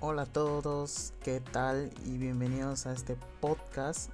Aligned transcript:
Hola 0.00 0.22
a 0.22 0.26
todos, 0.26 1.14
¿qué 1.22 1.40
tal? 1.40 1.90
Y 2.04 2.18
bienvenidos 2.18 2.86
a 2.86 2.92
este 2.92 3.16
podcast. 3.40 4.10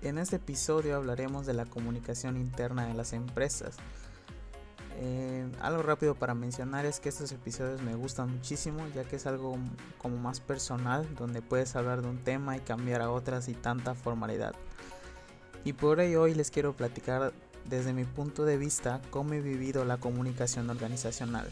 En 0.00 0.16
este 0.16 0.36
episodio 0.36 0.96
hablaremos 0.96 1.44
de 1.44 1.52
la 1.52 1.66
comunicación 1.66 2.38
interna 2.38 2.86
de 2.86 2.94
las 2.94 3.12
empresas. 3.12 3.76
Eh, 5.02 5.50
algo 5.60 5.82
rápido 5.82 6.14
para 6.14 6.34
mencionar 6.34 6.84
es 6.84 7.00
que 7.00 7.08
estos 7.08 7.32
episodios 7.32 7.80
me 7.80 7.94
gustan 7.94 8.30
muchísimo 8.30 8.86
ya 8.94 9.02
que 9.04 9.16
es 9.16 9.26
algo 9.26 9.56
como 9.96 10.18
más 10.18 10.40
personal 10.40 11.08
donde 11.14 11.40
puedes 11.40 11.74
hablar 11.74 12.02
de 12.02 12.08
un 12.08 12.18
tema 12.18 12.54
y 12.58 12.60
cambiar 12.60 13.00
a 13.00 13.10
otras 13.10 13.48
y 13.48 13.54
tanta 13.54 13.94
formalidad. 13.94 14.54
Y 15.64 15.72
por 15.72 16.00
ello 16.00 16.22
hoy 16.22 16.34
les 16.34 16.50
quiero 16.50 16.74
platicar 16.74 17.32
desde 17.64 17.94
mi 17.94 18.04
punto 18.04 18.44
de 18.44 18.58
vista 18.58 19.00
cómo 19.10 19.32
he 19.32 19.40
vivido 19.40 19.86
la 19.86 19.96
comunicación 19.96 20.68
organizacional. 20.68 21.50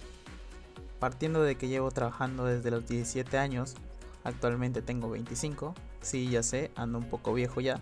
Partiendo 0.98 1.42
de 1.42 1.56
que 1.56 1.68
llevo 1.68 1.90
trabajando 1.90 2.44
desde 2.44 2.70
los 2.70 2.86
17 2.86 3.38
años, 3.38 3.76
actualmente 4.24 4.82
tengo 4.82 5.08
25, 5.08 5.74
sí 6.02 6.28
ya 6.28 6.42
sé, 6.42 6.70
ando 6.76 6.98
un 6.98 7.08
poco 7.08 7.32
viejo 7.32 7.62
ya. 7.62 7.80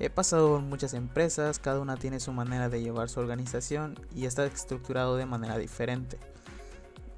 He 0.00 0.10
pasado 0.10 0.50
por 0.50 0.60
muchas 0.60 0.94
empresas, 0.94 1.58
cada 1.58 1.80
una 1.80 1.96
tiene 1.96 2.20
su 2.20 2.32
manera 2.32 2.68
de 2.68 2.80
llevar 2.80 3.08
su 3.08 3.20
organización 3.20 3.98
y 4.14 4.26
está 4.26 4.46
estructurado 4.46 5.16
de 5.16 5.26
manera 5.26 5.58
diferente. 5.58 6.18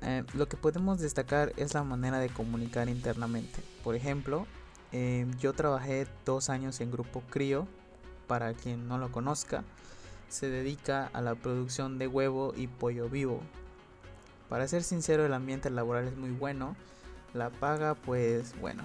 Eh, 0.03 0.25
lo 0.33 0.49
que 0.49 0.57
podemos 0.57 0.99
destacar 0.99 1.53
es 1.57 1.75
la 1.75 1.85
manera 1.85 2.19
de 2.19 2.31
comunicar 2.31 2.89
internamente. 2.89 3.61
Por 3.85 3.95
ejemplo, 3.95 4.47
eh, 4.93 5.27
yo 5.39 5.53
trabajé 5.53 6.07
dos 6.25 6.49
años 6.49 6.81
en 6.81 6.91
Grupo 6.91 7.23
Crio, 7.29 7.69
para 8.27 8.55
quien 8.55 8.89
no 8.89 8.97
lo 8.97 9.13
conozca, 9.13 9.63
se 10.29 10.49
dedica 10.49 11.11
a 11.13 11.21
la 11.21 11.35
producción 11.35 11.99
de 11.99 12.07
huevo 12.07 12.55
y 12.57 12.67
pollo 12.67 13.09
vivo, 13.11 13.43
para 14.51 14.67
ser 14.67 14.83
sincero, 14.83 15.25
el 15.25 15.33
ambiente 15.33 15.71
laboral 15.71 16.09
es 16.09 16.17
muy 16.17 16.33
bueno. 16.33 16.75
La 17.35 17.51
paga, 17.51 17.95
pues 17.95 18.53
bueno, 18.61 18.83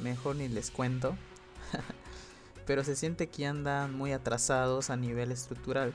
mejor 0.00 0.36
ni 0.36 0.46
les 0.46 0.70
cuento. 0.70 1.16
Pero 2.66 2.84
se 2.84 2.96
siente 2.96 3.28
que 3.28 3.46
andan 3.46 3.94
muy 3.94 4.12
atrasados 4.12 4.90
a 4.90 4.96
nivel 4.96 5.32
estructural, 5.32 5.92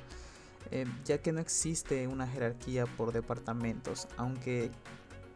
eh, 0.71 0.85
ya 1.05 1.19
que 1.19 1.31
no 1.31 1.39
existe 1.39 2.07
una 2.07 2.27
jerarquía 2.27 2.85
por 2.85 3.13
departamentos, 3.13 4.07
aunque 4.17 4.71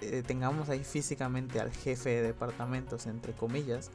eh, 0.02 0.24
tengamos 0.26 0.70
ahí 0.70 0.84
físicamente 0.84 1.60
al 1.60 1.72
jefe 1.72 2.10
de 2.10 2.22
departamentos, 2.24 3.06
entre 3.06 3.34
comillas. 3.34 3.92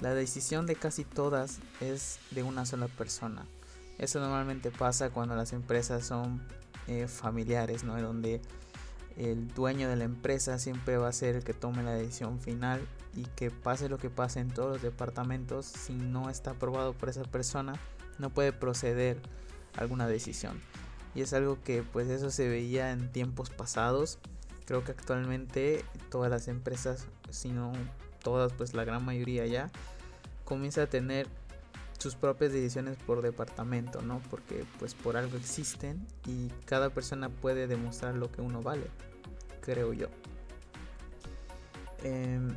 La 0.00 0.14
decisión 0.14 0.66
de 0.66 0.76
casi 0.76 1.04
todas 1.04 1.58
es 1.80 2.18
de 2.30 2.42
una 2.42 2.64
sola 2.66 2.86
persona. 2.86 3.46
Eso 3.98 4.20
normalmente 4.20 4.70
pasa 4.70 5.10
cuando 5.10 5.34
las 5.34 5.52
empresas 5.52 6.06
son 6.06 6.42
eh, 6.86 7.08
familiares, 7.08 7.82
¿no? 7.82 8.00
Donde 8.00 8.40
el 9.16 9.48
dueño 9.48 9.88
de 9.88 9.96
la 9.96 10.04
empresa 10.04 10.58
siempre 10.58 10.98
va 10.98 11.08
a 11.08 11.12
ser 11.12 11.36
el 11.36 11.44
que 11.44 11.54
tome 11.54 11.82
la 11.82 11.92
decisión 11.92 12.38
final 12.38 12.86
y 13.14 13.24
que 13.34 13.50
pase 13.50 13.88
lo 13.88 13.98
que 13.98 14.10
pase 14.10 14.40
en 14.40 14.50
todos 14.50 14.74
los 14.74 14.82
departamentos, 14.82 15.66
si 15.66 15.94
no 15.94 16.28
está 16.28 16.52
aprobado 16.52 16.92
por 16.92 17.08
esa 17.08 17.22
persona, 17.24 17.72
no 18.18 18.30
puede 18.30 18.52
proceder 18.52 19.18
alguna 19.76 20.06
decisión. 20.06 20.60
Y 21.14 21.22
es 21.22 21.32
algo 21.32 21.58
que 21.64 21.82
pues 21.82 22.08
eso 22.08 22.30
se 22.30 22.48
veía 22.48 22.92
en 22.92 23.10
tiempos 23.10 23.48
pasados. 23.48 24.18
Creo 24.66 24.84
que 24.84 24.92
actualmente 24.92 25.82
todas 26.10 26.30
las 26.30 26.46
empresas, 26.48 27.06
si 27.30 27.50
no 27.50 27.72
todas, 28.22 28.52
pues 28.52 28.74
la 28.74 28.84
gran 28.84 29.04
mayoría 29.04 29.46
ya, 29.46 29.70
comienza 30.44 30.82
a 30.82 30.86
tener 30.88 31.26
sus 31.98 32.14
propias 32.14 32.52
decisiones 32.52 32.96
por 33.06 33.22
departamento, 33.22 34.02
¿no? 34.02 34.20
Porque 34.30 34.64
pues 34.78 34.94
por 34.94 35.16
algo 35.16 35.36
existen 35.36 36.06
y 36.26 36.48
cada 36.64 36.90
persona 36.90 37.28
puede 37.28 37.66
demostrar 37.66 38.14
lo 38.14 38.30
que 38.30 38.42
uno 38.42 38.62
vale, 38.62 38.86
creo 39.60 39.92
yo. 39.92 40.08
Em, 42.02 42.54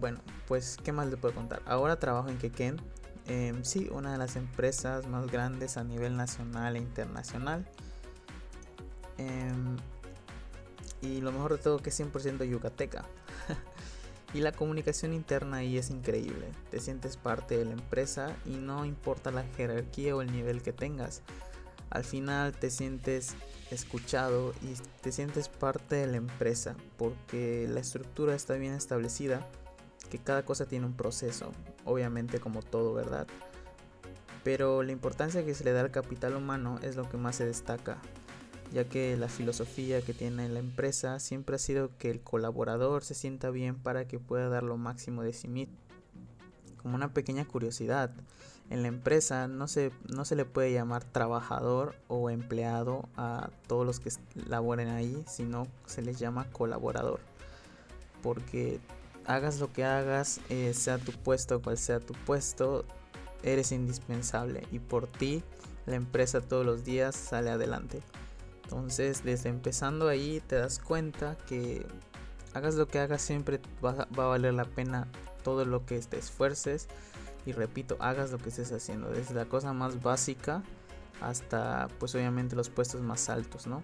bueno, 0.00 0.20
pues 0.46 0.76
qué 0.82 0.92
más 0.92 1.08
le 1.08 1.16
puedo 1.16 1.34
contar. 1.34 1.62
Ahora 1.66 1.98
trabajo 1.98 2.28
en 2.28 2.38
Keken, 2.38 2.80
eh, 3.26 3.58
sí, 3.62 3.88
una 3.92 4.12
de 4.12 4.18
las 4.18 4.36
empresas 4.36 5.06
más 5.06 5.26
grandes 5.30 5.76
a 5.76 5.84
nivel 5.84 6.16
nacional 6.16 6.76
e 6.76 6.78
internacional. 6.78 7.66
Em, 9.18 9.76
y 11.02 11.20
lo 11.20 11.32
mejor 11.32 11.52
de 11.52 11.58
todo 11.58 11.78
que 11.78 11.90
es 11.90 12.00
100% 12.00 12.44
yucateca. 12.44 13.04
Y 14.32 14.40
la 14.40 14.52
comunicación 14.52 15.12
interna 15.12 15.58
ahí 15.58 15.76
es 15.76 15.90
increíble. 15.90 16.46
Te 16.70 16.80
sientes 16.80 17.16
parte 17.16 17.58
de 17.58 17.64
la 17.64 17.72
empresa 17.72 18.36
y 18.46 18.56
no 18.56 18.84
importa 18.84 19.32
la 19.32 19.42
jerarquía 19.56 20.14
o 20.14 20.22
el 20.22 20.30
nivel 20.30 20.62
que 20.62 20.72
tengas. 20.72 21.22
Al 21.90 22.04
final 22.04 22.52
te 22.52 22.70
sientes 22.70 23.34
escuchado 23.72 24.52
y 24.62 24.74
te 25.00 25.10
sientes 25.10 25.48
parte 25.48 25.96
de 25.96 26.06
la 26.06 26.18
empresa 26.18 26.76
porque 26.96 27.66
la 27.68 27.80
estructura 27.80 28.36
está 28.36 28.54
bien 28.54 28.74
establecida, 28.74 29.46
que 30.08 30.18
cada 30.18 30.44
cosa 30.44 30.66
tiene 30.66 30.86
un 30.86 30.94
proceso, 30.94 31.52
obviamente 31.84 32.38
como 32.38 32.62
todo, 32.62 32.94
¿verdad? 32.94 33.26
Pero 34.44 34.82
la 34.82 34.92
importancia 34.92 35.44
que 35.44 35.54
se 35.54 35.64
le 35.64 35.72
da 35.72 35.80
al 35.80 35.90
capital 35.90 36.36
humano 36.36 36.78
es 36.82 36.96
lo 36.96 37.08
que 37.08 37.16
más 37.16 37.36
se 37.36 37.46
destaca, 37.46 38.00
ya 38.72 38.84
que 38.84 39.16
la 39.16 39.28
filosofía 39.28 40.02
que 40.02 40.14
tiene 40.14 40.48
la 40.48 40.60
empresa 40.60 41.18
siempre 41.18 41.56
ha 41.56 41.58
sido 41.58 41.90
que 41.98 42.10
el 42.10 42.20
colaborador 42.20 43.04
se 43.04 43.14
sienta 43.14 43.50
bien 43.50 43.76
para 43.76 44.06
que 44.06 44.18
pueda 44.18 44.48
dar 44.48 44.62
lo 44.62 44.76
máximo 44.76 45.22
de 45.22 45.32
sí 45.32 45.48
mismo. 45.48 45.74
Como 46.82 46.94
una 46.94 47.12
pequeña 47.12 47.44
curiosidad, 47.44 48.10
en 48.70 48.82
la 48.82 48.88
empresa 48.88 49.48
no 49.48 49.66
se, 49.66 49.90
no 50.08 50.24
se 50.24 50.36
le 50.36 50.44
puede 50.44 50.72
llamar 50.72 51.04
trabajador 51.04 51.96
o 52.06 52.30
empleado 52.30 53.08
a 53.16 53.50
todos 53.66 53.84
los 53.84 53.98
que 53.98 54.10
laboren 54.48 54.88
ahí, 54.88 55.24
sino 55.26 55.66
se 55.86 56.02
les 56.02 56.18
llama 56.18 56.46
colaborador. 56.52 57.20
Porque 58.22 58.80
hagas 59.26 59.58
lo 59.58 59.72
que 59.72 59.84
hagas, 59.84 60.40
eh, 60.48 60.72
sea 60.74 60.98
tu 60.98 61.12
puesto 61.12 61.60
cual 61.60 61.76
sea 61.76 61.98
tu 61.98 62.14
puesto, 62.14 62.84
eres 63.42 63.72
indispensable 63.72 64.66
y 64.70 64.78
por 64.78 65.06
ti 65.06 65.42
la 65.86 65.96
empresa 65.96 66.40
todos 66.40 66.64
los 66.64 66.84
días 66.84 67.16
sale 67.16 67.50
adelante. 67.50 68.00
Entonces, 68.70 69.24
desde 69.24 69.48
empezando 69.48 70.06
ahí 70.06 70.40
te 70.46 70.54
das 70.54 70.78
cuenta 70.78 71.36
que 71.48 71.84
hagas 72.54 72.76
lo 72.76 72.86
que 72.86 73.00
hagas 73.00 73.20
siempre 73.20 73.60
va, 73.84 74.06
a 74.08 74.26
valer 74.26 74.54
la 74.54 74.64
pena 74.64 75.08
todo 75.42 75.64
lo 75.64 75.84
que 75.86 75.98
te 75.98 76.18
esfuerces. 76.18 76.86
Y 77.46 77.50
repito, 77.50 77.96
hagas 77.98 78.30
lo 78.30 78.38
que 78.38 78.50
estés 78.50 78.70
haciendo, 78.70 79.10
desde 79.10 79.34
la 79.34 79.46
cosa 79.46 79.72
más 79.72 80.02
básica 80.02 80.62
hasta 81.20 81.88
pues 81.98 82.14
obviamente 82.14 82.54
los 82.54 82.70
puestos 82.70 83.00
más 83.00 83.28
altos, 83.28 83.66
¿no? 83.66 83.82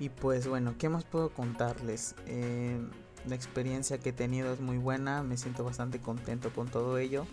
Y 0.00 0.08
pues 0.08 0.48
bueno, 0.48 0.74
¿qué 0.76 0.88
más 0.88 1.04
puedo 1.04 1.30
contarles? 1.30 2.16
Eh, 2.26 2.80
la 3.26 3.36
experiencia 3.36 3.98
que 3.98 4.08
he 4.08 4.12
tenido 4.12 4.52
es 4.52 4.60
muy 4.60 4.78
buena, 4.78 5.22
me 5.22 5.36
siento 5.36 5.62
bastante 5.62 6.00
contento 6.00 6.52
con 6.52 6.66
todo 6.66 6.98
ello 6.98 7.26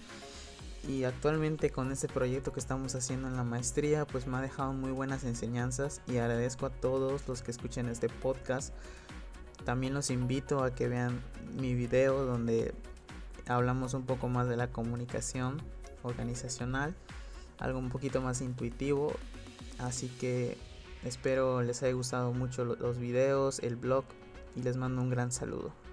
y 0.87 1.03
actualmente 1.03 1.69
con 1.71 1.91
este 1.91 2.07
proyecto 2.07 2.53
que 2.53 2.59
estamos 2.59 2.95
haciendo 2.95 3.27
en 3.27 3.35
la 3.35 3.43
maestría 3.43 4.05
pues 4.05 4.27
me 4.27 4.37
ha 4.37 4.41
dejado 4.41 4.73
muy 4.73 4.91
buenas 4.91 5.23
enseñanzas 5.23 6.01
y 6.07 6.17
agradezco 6.17 6.65
a 6.67 6.69
todos 6.69 7.27
los 7.27 7.41
que 7.41 7.51
escuchen 7.51 7.89
este 7.89 8.09
podcast. 8.09 8.73
También 9.63 9.93
los 9.93 10.11
invito 10.11 10.63
a 10.63 10.75
que 10.75 10.87
vean 10.87 11.21
mi 11.57 11.73
video 11.73 12.25
donde 12.25 12.75
hablamos 13.47 13.93
un 13.93 14.05
poco 14.05 14.27
más 14.27 14.47
de 14.47 14.57
la 14.57 14.71
comunicación 14.71 15.61
organizacional, 16.03 16.95
algo 17.57 17.79
un 17.79 17.89
poquito 17.89 18.21
más 18.21 18.41
intuitivo, 18.41 19.13
así 19.79 20.07
que 20.19 20.57
espero 21.03 21.63
les 21.63 21.81
haya 21.81 21.93
gustado 21.93 22.31
mucho 22.31 22.63
los 22.63 22.99
videos, 22.99 23.59
el 23.59 23.75
blog 23.75 24.05
y 24.55 24.61
les 24.61 24.77
mando 24.77 25.01
un 25.01 25.09
gran 25.09 25.31
saludo. 25.31 25.84